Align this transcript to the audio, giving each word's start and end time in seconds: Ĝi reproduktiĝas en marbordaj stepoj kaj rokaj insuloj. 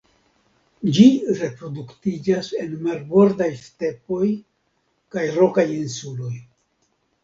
Ĝi 0.97 1.05
reproduktiĝas 1.41 2.51
en 2.65 2.75
marbordaj 2.89 3.53
stepoj 3.67 4.33
kaj 5.17 5.31
rokaj 5.41 5.71
insuloj. 5.81 6.37